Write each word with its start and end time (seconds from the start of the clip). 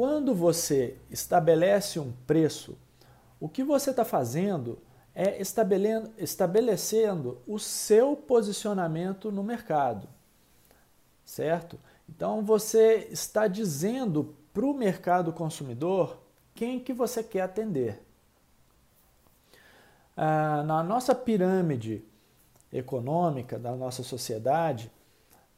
quando 0.00 0.34
você 0.34 0.96
estabelece 1.10 2.00
um 2.00 2.10
preço, 2.26 2.74
o 3.38 3.50
que 3.50 3.62
você 3.62 3.90
está 3.90 4.02
fazendo 4.02 4.78
é 5.14 5.38
estabelecendo 6.18 7.36
o 7.46 7.58
seu 7.58 8.16
posicionamento 8.16 9.30
no 9.30 9.42
mercado, 9.42 10.08
certo? 11.22 11.78
Então 12.08 12.42
você 12.42 13.08
está 13.10 13.46
dizendo 13.46 14.34
para 14.54 14.64
o 14.64 14.72
mercado 14.72 15.34
consumidor 15.34 16.16
quem 16.54 16.80
que 16.80 16.94
você 16.94 17.22
quer 17.22 17.42
atender. 17.42 18.02
Ah, 20.16 20.62
na 20.62 20.82
nossa 20.82 21.14
pirâmide 21.14 22.02
econômica 22.72 23.58
da 23.58 23.76
nossa 23.76 24.02
sociedade, 24.02 24.90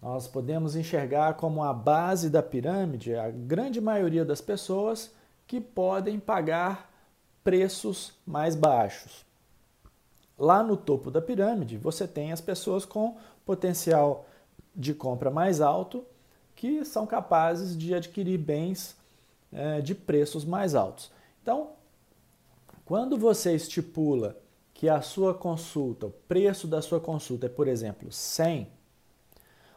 nós 0.00 0.26
podemos 0.28 0.76
enxergar 0.76 1.34
como 1.34 1.62
a 1.62 1.72
base 1.72 2.28
da 2.28 2.42
pirâmide 2.42 3.14
a 3.14 3.30
grande 3.30 3.80
maioria 3.80 4.24
das 4.24 4.40
pessoas 4.40 5.12
que 5.46 5.60
podem 5.60 6.18
pagar 6.18 6.90
preços 7.42 8.14
mais 8.26 8.54
baixos. 8.54 9.24
Lá 10.38 10.62
no 10.62 10.76
topo 10.76 11.10
da 11.10 11.22
pirâmide, 11.22 11.76
você 11.76 12.08
tem 12.08 12.32
as 12.32 12.40
pessoas 12.40 12.84
com 12.84 13.16
potencial 13.44 14.26
de 14.74 14.92
compra 14.92 15.30
mais 15.30 15.60
alto 15.60 16.04
que 16.56 16.84
são 16.84 17.06
capazes 17.06 17.76
de 17.76 17.94
adquirir 17.94 18.38
bens 18.38 18.96
é, 19.52 19.80
de 19.80 19.94
preços 19.94 20.44
mais 20.44 20.74
altos. 20.74 21.10
Então, 21.42 21.70
quando 22.84 23.16
você 23.16 23.54
estipula 23.54 24.36
que 24.72 24.88
a 24.88 25.00
sua 25.00 25.32
consulta, 25.32 26.06
o 26.06 26.10
preço 26.10 26.66
da 26.66 26.82
sua 26.82 27.00
consulta 27.00 27.46
é, 27.46 27.48
por 27.48 27.68
exemplo, 27.68 28.10
100, 28.10 28.68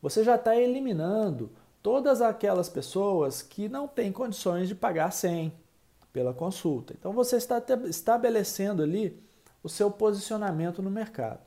você 0.00 0.24
já 0.24 0.36
está 0.36 0.56
eliminando 0.56 1.50
todas 1.82 2.20
aquelas 2.22 2.68
pessoas 2.68 3.42
que 3.42 3.68
não 3.68 3.86
têm 3.86 4.12
condições 4.12 4.68
de 4.68 4.74
pagar 4.74 5.10
100 5.12 5.52
pela 6.12 6.32
consulta. 6.32 6.94
Então 6.98 7.12
você 7.12 7.36
está 7.36 7.62
estabelecendo 7.86 8.82
ali 8.82 9.20
o 9.62 9.68
seu 9.68 9.90
posicionamento 9.90 10.82
no 10.82 10.90
mercado. 10.90 11.40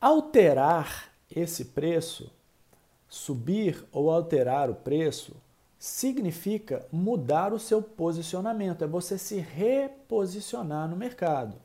Alterar 0.00 1.10
esse 1.34 1.66
preço, 1.66 2.30
subir 3.08 3.84
ou 3.92 4.10
alterar 4.10 4.70
o 4.70 4.74
preço, 4.74 5.34
significa 5.78 6.86
mudar 6.90 7.52
o 7.52 7.58
seu 7.58 7.82
posicionamento, 7.82 8.82
é 8.82 8.86
você 8.86 9.18
se 9.18 9.38
reposicionar 9.38 10.88
no 10.88 10.96
mercado. 10.96 11.56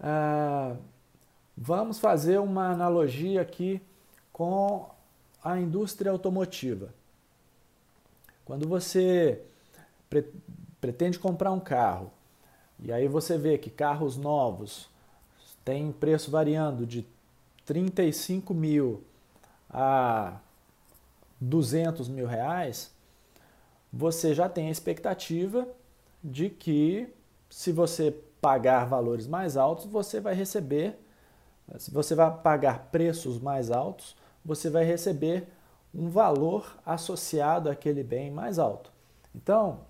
Ah, 0.00 0.76
vamos 1.60 1.98
fazer 1.98 2.38
uma 2.38 2.70
analogia 2.70 3.42
aqui 3.42 3.82
com 4.32 4.88
a 5.42 5.58
indústria 5.58 6.12
automotiva. 6.12 6.94
Quando 8.44 8.68
você 8.68 9.42
pre 10.08 10.24
pretende 10.80 11.18
comprar 11.18 11.50
um 11.50 11.58
carro 11.58 12.08
e 12.78 12.92
aí 12.92 13.08
você 13.08 13.36
vê 13.36 13.58
que 13.58 13.68
carros 13.68 14.16
novos 14.16 14.88
têm 15.64 15.90
preço 15.90 16.30
variando 16.30 16.86
de 16.86 17.04
35 17.66 18.54
mil 18.54 19.02
a 19.68 20.38
200 21.40 22.08
mil 22.08 22.28
reais, 22.28 22.92
você 23.92 24.32
já 24.32 24.48
tem 24.48 24.68
a 24.68 24.70
expectativa 24.70 25.66
de 26.22 26.48
que 26.48 27.12
se 27.50 27.72
você 27.72 28.14
pagar 28.40 28.84
valores 28.84 29.26
mais 29.26 29.56
altos, 29.56 29.86
você 29.86 30.20
vai 30.20 30.34
receber, 30.34 30.96
se 31.76 31.90
você 31.90 32.14
vai 32.14 32.34
pagar 32.38 32.88
preços 32.90 33.38
mais 33.38 33.70
altos, 33.70 34.16
você 34.44 34.70
vai 34.70 34.84
receber 34.84 35.48
um 35.94 36.08
valor 36.08 36.78
associado 36.84 37.68
àquele 37.68 38.02
bem 38.02 38.30
mais 38.30 38.58
alto. 38.58 38.92
Então, 39.34 39.80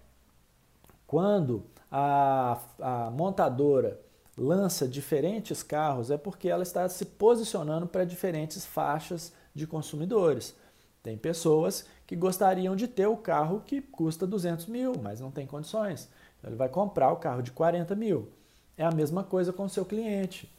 quando 1.06 1.64
a, 1.90 2.58
a 2.80 3.10
montadora 3.10 4.00
lança 4.36 4.86
diferentes 4.86 5.62
carros, 5.62 6.10
é 6.10 6.16
porque 6.16 6.48
ela 6.48 6.62
está 6.62 6.88
se 6.88 7.04
posicionando 7.04 7.86
para 7.86 8.04
diferentes 8.04 8.64
faixas 8.64 9.32
de 9.54 9.66
consumidores. 9.66 10.54
Tem 11.02 11.16
pessoas 11.16 11.86
que 12.06 12.14
gostariam 12.14 12.76
de 12.76 12.86
ter 12.86 13.06
o 13.06 13.16
carro 13.16 13.62
que 13.64 13.80
custa 13.80 14.26
200 14.26 14.66
mil, 14.66 14.92
mas 15.00 15.20
não 15.20 15.30
tem 15.30 15.46
condições. 15.46 16.08
Então 16.38 16.50
ele 16.50 16.56
vai 16.56 16.68
comprar 16.68 17.12
o 17.12 17.16
carro 17.16 17.42
de 17.42 17.50
40 17.50 17.94
mil. 17.94 18.28
É 18.76 18.84
a 18.84 18.90
mesma 18.90 19.24
coisa 19.24 19.52
com 19.52 19.64
o 19.64 19.68
seu 19.68 19.84
cliente. 19.84 20.52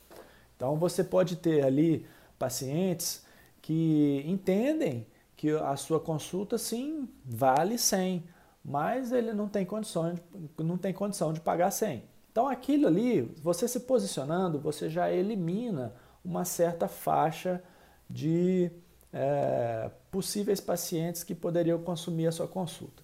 Então 0.59 0.75
você 0.75 1.05
pode 1.05 1.37
ter 1.37 1.63
ali 1.65 2.05
pacientes 2.37 3.23
que 3.61 4.21
entendem 4.27 5.07
que 5.37 5.51
a 5.51 5.77
sua 5.77 6.01
consulta 6.01 6.57
sim 6.57 7.07
vale 7.23 7.77
100, 7.77 8.25
mas 8.61 9.13
ele 9.13 9.31
não 9.31 9.47
tem 9.47 9.65
condição 9.65 10.13
de, 10.13 10.21
não 10.61 10.77
tem 10.77 10.91
condição 10.91 11.31
de 11.31 11.39
pagar 11.39 11.71
100. 11.71 12.03
Então 12.29 12.45
aquilo 12.49 12.87
ali, 12.87 13.21
você 13.41 13.69
se 13.69 13.79
posicionando, 13.79 14.59
você 14.59 14.89
já 14.89 15.09
elimina 15.09 15.93
uma 16.25 16.43
certa 16.43 16.89
faixa 16.89 17.63
de 18.09 18.69
é, 19.13 19.89
possíveis 20.11 20.59
pacientes 20.59 21.23
que 21.23 21.33
poderiam 21.33 21.81
consumir 21.81 22.27
a 22.27 22.33
sua 22.33 22.49
consulta. 22.49 23.01